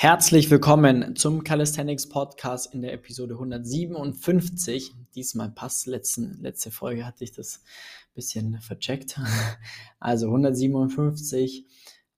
[0.00, 4.94] Herzlich willkommen zum Calisthenics Podcast in der Episode 157.
[5.16, 9.18] Diesmal passt, letzten, letzte Folge hatte ich das ein bisschen vercheckt.
[9.98, 11.66] Also 157.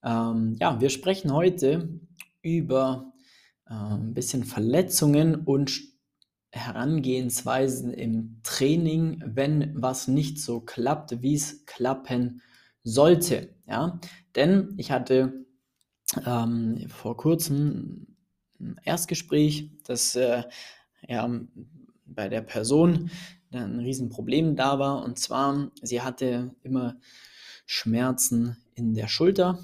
[0.03, 1.99] Ähm, ja, wir sprechen heute
[2.43, 3.13] über
[3.67, 5.81] äh, ein bisschen Verletzungen und
[6.51, 12.43] Herangehensweisen im Training, wenn was nicht so klappt, wie es klappen
[12.83, 13.55] sollte.
[13.65, 13.99] Ja,
[14.35, 15.47] denn ich hatte
[16.25, 18.07] ähm, vor kurzem
[18.59, 20.43] ein Erstgespräch, das äh,
[21.07, 21.29] ja,
[22.05, 23.09] bei der Person
[23.51, 25.03] ein Riesenproblem da war.
[25.03, 26.97] Und zwar, sie hatte immer
[27.65, 29.59] Schmerzen in der Schulter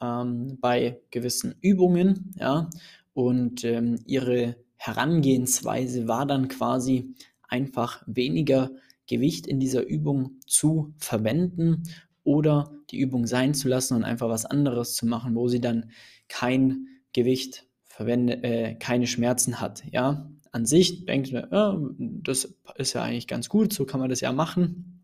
[0.00, 2.68] ähm, bei gewissen Übungen, ja,
[3.14, 7.14] und ähm, ihre Herangehensweise war dann quasi
[7.48, 8.70] einfach weniger
[9.06, 11.84] Gewicht in dieser Übung zu verwenden
[12.26, 15.90] oder die Übung sein zu lassen und einfach was anderes zu machen, wo sie dann
[16.28, 19.84] kein Gewicht verwendet, äh, keine Schmerzen hat.
[19.90, 24.10] Ja, an sich denkt man, ja, das ist ja eigentlich ganz gut, so kann man
[24.10, 25.02] das ja machen.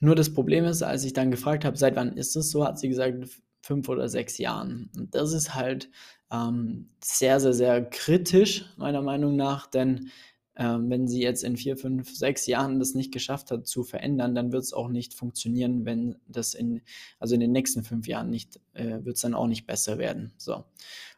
[0.00, 2.78] Nur das Problem ist, als ich dann gefragt habe, seit wann ist es so, hat
[2.78, 3.28] sie gesagt,
[3.62, 4.90] fünf oder sechs Jahren.
[4.96, 5.90] Und das ist halt
[6.32, 10.10] ähm, sehr, sehr, sehr kritisch, meiner Meinung nach, denn
[10.54, 14.52] wenn sie jetzt in vier, fünf, sechs Jahren das nicht geschafft hat zu verändern, dann
[14.52, 16.82] wird es auch nicht funktionieren, wenn das in,
[17.18, 20.32] also in den nächsten fünf Jahren nicht, äh, wird es dann auch nicht besser werden.
[20.36, 20.64] So.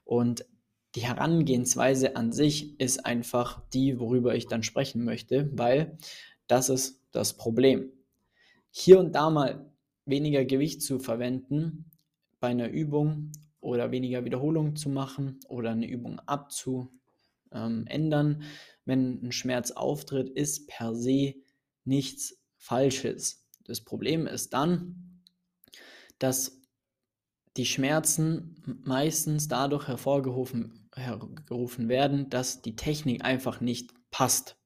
[0.05, 0.45] Und
[0.95, 5.97] die Herangehensweise an sich ist einfach die, worüber ich dann sprechen möchte, weil
[6.47, 7.91] das ist das Problem.
[8.71, 9.71] Hier und da mal
[10.05, 11.91] weniger Gewicht zu verwenden
[12.41, 16.21] bei einer Übung oder weniger Wiederholung zu machen oder eine Übung
[17.53, 18.43] abzuändern,
[18.85, 21.35] wenn ein Schmerz auftritt, ist per se
[21.85, 23.49] nichts Falsches.
[23.65, 25.23] Das Problem ist dann,
[26.19, 26.61] dass
[27.57, 34.57] die Schmerzen meistens dadurch hervorgerufen, hervorgerufen werden, dass die Technik einfach nicht passt.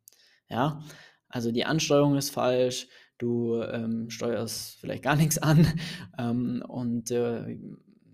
[0.48, 0.82] Ja,
[1.28, 5.66] also die Ansteuerung ist falsch, du ähm, steuerst vielleicht gar nichts an
[6.18, 7.58] ähm, und äh,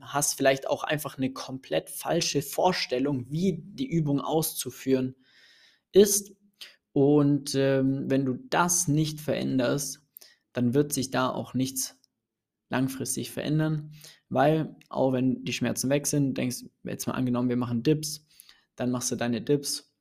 [0.02, 5.14] hast vielleicht auch einfach eine komplett falsche Vorstellung, wie die Übung auszuführen
[5.92, 6.34] ist.
[6.92, 10.00] Und ähm, wenn du das nicht veränderst,
[10.52, 11.98] dann wird sich da auch nichts
[12.68, 13.92] langfristig verändern,
[14.28, 18.26] weil auch wenn die Schmerzen weg sind, denkst jetzt mal angenommen, wir machen Dips,
[18.76, 19.91] dann machst du deine Dips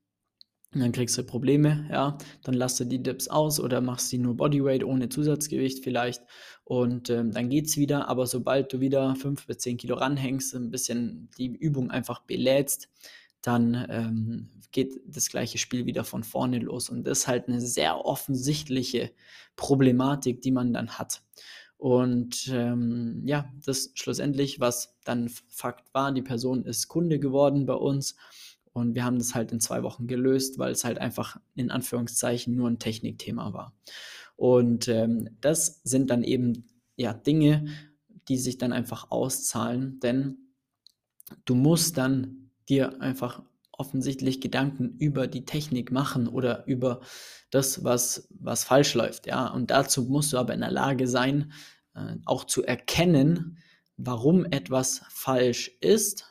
[0.73, 4.17] und dann kriegst du Probleme, ja, dann lass du die Dips aus oder machst sie
[4.17, 6.23] nur Bodyweight ohne Zusatzgewicht vielleicht
[6.63, 10.71] und ähm, dann es wieder, aber sobald du wieder 5 bis 10 Kilo ranhängst, ein
[10.71, 12.87] bisschen die Übung einfach belädst,
[13.41, 16.89] dann ähm, geht das gleiche Spiel wieder von vorne los.
[16.89, 19.11] Und das ist halt eine sehr offensichtliche
[19.55, 21.23] Problematik, die man dann hat.
[21.77, 27.73] Und ähm, ja, das schlussendlich, was dann Fakt war, die Person ist Kunde geworden bei
[27.73, 28.15] uns
[28.73, 32.55] und wir haben das halt in zwei Wochen gelöst, weil es halt einfach in Anführungszeichen
[32.55, 33.73] nur ein Technikthema war.
[34.35, 36.65] Und ähm, das sind dann eben
[36.95, 37.65] ja Dinge,
[38.27, 40.37] die sich dann einfach auszahlen, denn
[41.45, 47.01] du musst dann dir einfach offensichtlich Gedanken über die Technik machen oder über
[47.49, 49.27] das, was, was falsch läuft.
[49.27, 49.47] Ja?
[49.47, 51.51] Und dazu musst du aber in der Lage sein,
[51.95, 53.57] äh, auch zu erkennen,
[53.97, 56.30] warum etwas falsch ist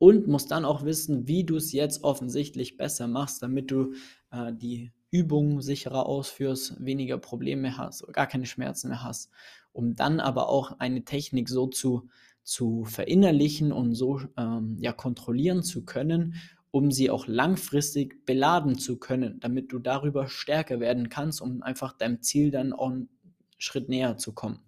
[0.00, 3.92] und musst dann auch wissen, wie du es jetzt offensichtlich besser machst, damit du
[4.32, 9.30] äh, die Übungen sicherer ausführst, weniger Probleme hast, gar keine Schmerzen mehr hast,
[9.72, 12.08] um dann aber auch eine Technik so zu
[12.42, 16.36] zu verinnerlichen und so ähm, ja, kontrollieren zu können,
[16.70, 21.92] um sie auch langfristig beladen zu können, damit du darüber stärker werden kannst, um einfach
[21.92, 23.10] deinem Ziel dann auch einen
[23.58, 24.60] Schritt näher zu kommen.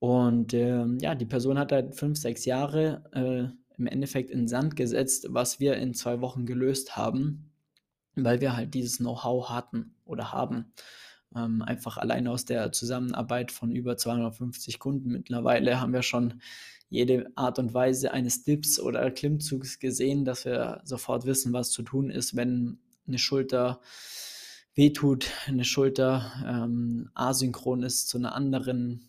[0.00, 4.76] Und äh, ja, die Person hat halt fünf, sechs Jahre äh, im Endeffekt in Sand
[4.76, 7.50] gesetzt, was wir in zwei Wochen gelöst haben,
[8.14, 10.72] weil wir halt dieses Know-how hatten oder haben.
[11.34, 16.40] Ähm, einfach alleine aus der Zusammenarbeit von über 250 Kunden mittlerweile haben wir schon
[16.88, 21.82] jede Art und Weise eines Dips oder Klimmzugs gesehen, dass wir sofort wissen, was zu
[21.82, 23.80] tun ist, wenn eine Schulter
[24.74, 29.08] wehtut, eine Schulter ähm, asynchron ist zu einer anderen,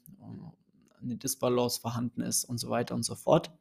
[1.01, 3.51] eine Disbalance vorhanden ist und so weiter und so fort.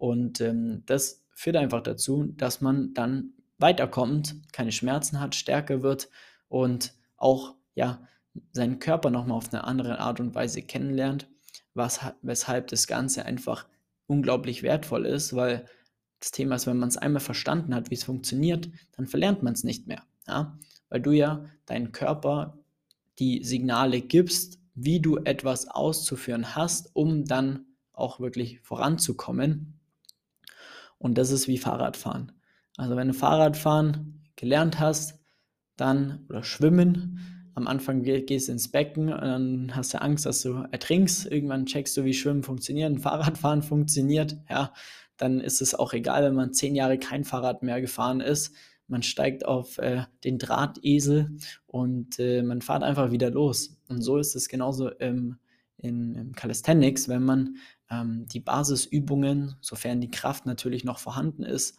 [0.00, 6.08] Und ähm, das führt einfach dazu, dass man dann weiterkommt, keine Schmerzen hat, stärker wird
[6.48, 8.08] und auch ja,
[8.52, 11.28] seinen Körper nochmal auf eine andere Art und Weise kennenlernt,
[11.74, 13.66] was, weshalb das Ganze einfach
[14.06, 15.66] unglaublich wertvoll ist, weil
[16.18, 19.52] das Thema ist, wenn man es einmal verstanden hat, wie es funktioniert, dann verlernt man
[19.52, 20.02] es nicht mehr.
[20.26, 20.58] Ja?
[20.88, 22.58] Weil du ja deinen Körper
[23.18, 29.79] die Signale gibst, wie du etwas auszuführen hast, um dann auch wirklich voranzukommen.
[31.00, 32.30] Und das ist wie Fahrradfahren.
[32.76, 35.18] Also wenn du Fahrradfahren gelernt hast,
[35.76, 40.42] dann oder Schwimmen, am Anfang gehst du ins Becken und dann hast du Angst, dass
[40.42, 41.26] du ertrinkst.
[41.26, 44.36] Irgendwann checkst du, wie Schwimmen funktioniert, Fahrradfahren funktioniert.
[44.48, 44.72] Ja,
[45.16, 48.54] dann ist es auch egal, wenn man zehn Jahre kein Fahrrad mehr gefahren ist.
[48.86, 51.36] Man steigt auf äh, den Drahtesel
[51.66, 53.76] und äh, man fährt einfach wieder los.
[53.88, 55.36] Und so ist es genauso im,
[55.78, 57.56] in, im Calisthenics, wenn man
[57.90, 61.76] ähm, die Basisübungen, sofern die Kraft natürlich noch vorhanden ist,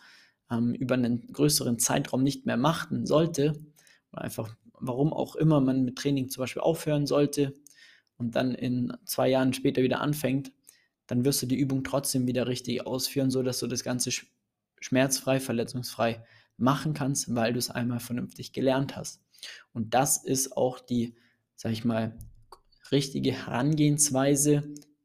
[0.49, 3.53] ähm, über einen größeren Zeitraum nicht mehr machen sollte,
[4.11, 7.53] einfach warum auch immer man mit Training zum Beispiel aufhören sollte
[8.17, 10.51] und dann in zwei Jahren später wieder anfängt,
[11.07, 14.11] dann wirst du die Übung trotzdem wieder richtig ausführen, sodass du das Ganze
[14.79, 16.23] schmerzfrei, verletzungsfrei
[16.57, 19.21] machen kannst, weil du es einmal vernünftig gelernt hast.
[19.73, 21.15] Und das ist auch die,
[21.55, 22.17] sag ich mal,
[22.91, 24.63] richtige Herangehensweise,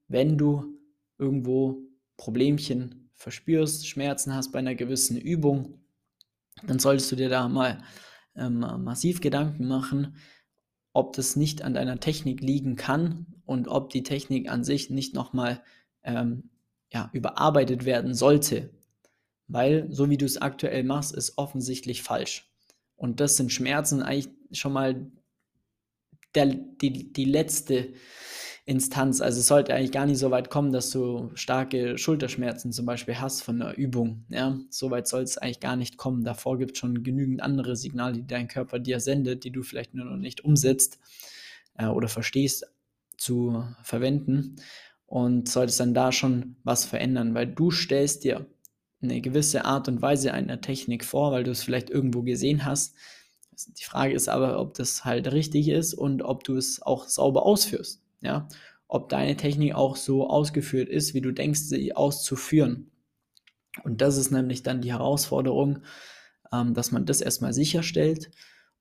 [0.09, 0.75] wenn du
[1.19, 1.83] irgendwo
[2.17, 5.81] Problemchen verspürst, Schmerzen hast bei einer gewissen Übung,
[6.67, 7.83] dann solltest du dir da mal
[8.35, 10.17] ähm, massiv Gedanken machen,
[10.93, 15.15] ob das nicht an deiner Technik liegen kann und ob die Technik an sich nicht
[15.15, 15.63] nochmal
[16.03, 16.51] ähm,
[16.91, 18.71] ja, überarbeitet werden sollte.
[19.49, 22.51] Weil so wie du es aktuell machst, ist offensichtlich falsch.
[22.97, 25.11] Und das sind Schmerzen eigentlich schon mal
[26.35, 27.93] der, die, die letzte
[28.67, 29.21] Instanz.
[29.21, 33.21] Also es sollte eigentlich gar nicht so weit kommen, dass du starke Schulterschmerzen zum Beispiel
[33.21, 34.25] hast von der Übung.
[34.29, 36.25] Ja, so weit soll es eigentlich gar nicht kommen.
[36.25, 39.95] Davor gibt es schon genügend andere Signale, die dein Körper dir sendet, die du vielleicht
[39.95, 40.99] nur noch nicht umsetzt
[41.79, 42.67] äh, oder verstehst
[43.17, 44.57] zu verwenden
[45.07, 48.47] und solltest dann da schon was verändern, weil du stellst dir
[49.01, 52.97] eine gewisse Art und Weise einer Technik vor, weil du es vielleicht irgendwo gesehen hast.
[53.79, 57.47] Die Frage ist aber, ob das halt richtig ist und ob du es auch sauber
[57.47, 58.49] ausführst ja,
[58.88, 62.90] ob deine Technik auch so ausgeführt ist, wie du denkst, sie auszuführen.
[63.84, 65.81] Und das ist nämlich dann die Herausforderung,
[66.52, 68.31] ähm, dass man das erstmal sicherstellt.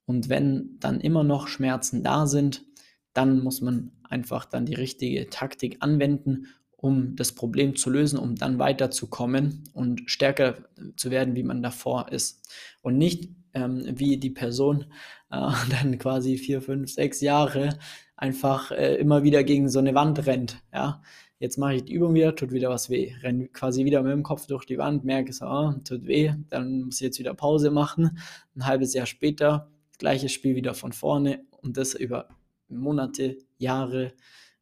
[0.06, 2.66] Und wenn dann immer noch Schmerzen da sind,
[3.14, 6.48] dann muss man einfach dann die richtige Taktik anwenden,
[6.78, 10.58] um das Problem zu lösen, um dann weiterzukommen und stärker
[10.98, 12.48] zu werden, wie man davor ist.
[12.82, 14.86] Und nicht ähm, wie die Person
[15.32, 17.80] äh, dann quasi vier, fünf, sechs Jahre
[18.18, 20.62] einfach äh, immer wieder gegen so eine Wand rennt.
[20.74, 21.02] Ja,
[21.40, 23.14] jetzt mache ich die Übung wieder, tut wieder was weh.
[23.22, 26.84] Renne quasi wieder mit dem Kopf durch die Wand, merke so, oh, tut weh, dann
[26.84, 28.18] muss ich jetzt wieder Pause machen.
[28.56, 32.30] Ein halbes Jahr später, gleiches Spiel wieder von vorne und das über
[32.68, 34.14] Monate, Jahre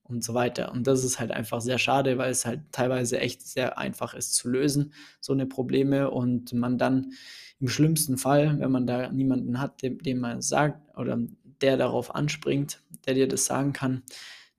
[0.04, 0.72] und so weiter.
[0.72, 4.36] Und das ist halt einfach sehr schade, weil es halt teilweise echt sehr einfach ist
[4.36, 7.14] zu lösen, so eine Probleme und man dann
[7.60, 11.18] im schlimmsten Fall, wenn man da niemanden hat, dem, dem man sagt oder
[11.64, 14.04] der darauf anspringt, der dir das sagen kann,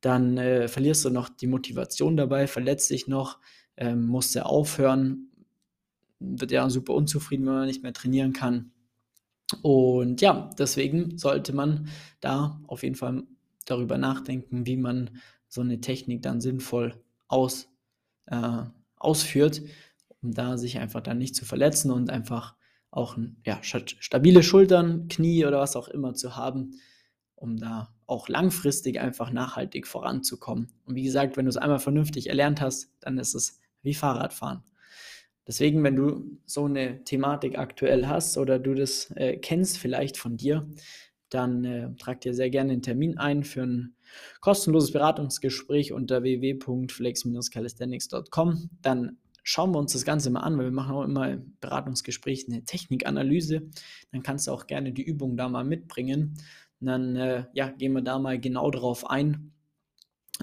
[0.00, 3.38] dann äh, verlierst du noch die Motivation dabei, verletzt dich noch,
[3.76, 5.28] ähm, musst du aufhören,
[6.18, 8.72] wird ja super unzufrieden, wenn man nicht mehr trainieren kann.
[9.62, 11.88] Und ja, deswegen sollte man
[12.20, 13.22] da auf jeden Fall
[13.66, 15.10] darüber nachdenken, wie man
[15.48, 17.68] so eine Technik dann sinnvoll aus,
[18.26, 18.62] äh,
[18.96, 19.62] ausführt,
[20.22, 22.56] um da sich einfach dann nicht zu verletzen und einfach
[22.90, 26.80] auch ja, stabile Schultern, Knie oder was auch immer zu haben,
[27.44, 30.72] um da auch langfristig einfach nachhaltig voranzukommen.
[30.84, 34.64] Und wie gesagt, wenn du es einmal vernünftig erlernt hast, dann ist es wie Fahrradfahren.
[35.46, 40.38] Deswegen, wenn du so eine Thematik aktuell hast oder du das äh, kennst vielleicht von
[40.38, 40.66] dir,
[41.28, 43.94] dann äh, trag dir sehr gerne einen Termin ein für ein
[44.40, 48.70] kostenloses Beratungsgespräch unter www.flex-calisthenics.com.
[48.80, 52.46] Dann schauen wir uns das Ganze mal an, weil wir machen auch immer im Beratungsgespräch
[52.48, 53.68] eine Technikanalyse.
[54.12, 56.38] Dann kannst du auch gerne die Übung da mal mitbringen.
[56.84, 59.52] Dann äh, ja, gehen wir da mal genau drauf ein,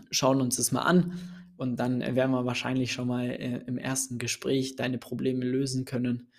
[0.10, 1.20] schauen uns das mal an
[1.58, 6.32] und dann werden wir wahrscheinlich schon mal äh, im ersten Gespräch deine Probleme lösen können.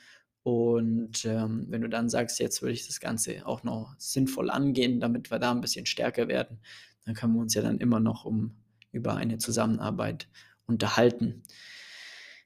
[0.42, 4.98] Und ähm, wenn du dann sagst, jetzt würde ich das Ganze auch noch sinnvoll angehen,
[4.98, 6.58] damit wir da ein bisschen stärker werden,
[7.04, 8.56] dann können wir uns ja dann immer noch um
[8.90, 10.28] über eine Zusammenarbeit
[10.66, 11.42] unterhalten.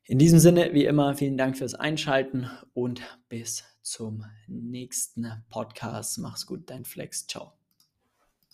[0.05, 6.19] In diesem Sinne, wie immer, vielen Dank fürs Einschalten und bis zum nächsten Podcast.
[6.19, 7.27] Mach's gut, dein Flex.
[7.29, 7.56] Ciao.